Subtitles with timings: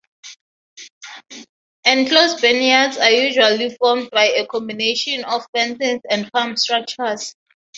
[1.85, 7.35] Enclosed barnyards are usually formed by a combination of fences and farm structures.